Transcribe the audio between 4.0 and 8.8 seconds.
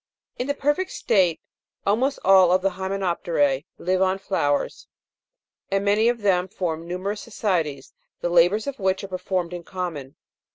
on flowers, and many of them form numerous societies, the labours of